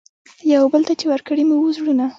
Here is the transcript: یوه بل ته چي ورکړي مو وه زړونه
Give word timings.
یوه 0.53 0.67
بل 0.73 0.81
ته 0.87 0.93
چي 0.99 1.05
ورکړي 1.09 1.43
مو 1.47 1.55
وه 1.61 1.69
زړونه 1.75 2.05